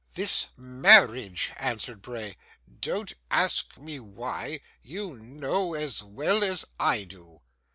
'This 0.13 0.47
marriage,' 0.57 1.51
answered 1.57 2.01
Bray. 2.01 2.35
'Don't 2.79 3.13
ask 3.29 3.77
me 3.77 3.99
what. 3.99 4.59
You 4.81 5.15
know 5.15 5.75
as 5.75 6.01
well 6.01 6.43
as 6.43 6.65
I 6.79 7.03
do. 7.03 7.41